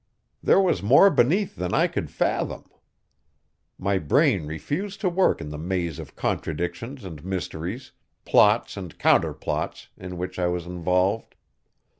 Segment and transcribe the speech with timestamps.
[0.41, 2.65] There was more beneath than I could fathom.
[3.77, 7.91] My brain refused to work in the maze of contradictions and mysteries,
[8.25, 11.35] plots and counterplots, in which I was involved.